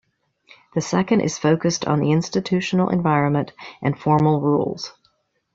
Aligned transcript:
The 0.73 0.81
second 0.81 1.21
is 1.21 1.37
focused 1.37 1.85
on 1.85 1.99
the 1.99 2.09
institutional 2.09 2.89
environment 2.89 3.51
and 3.83 3.95
formal 3.95 4.41
rules. 4.41 4.93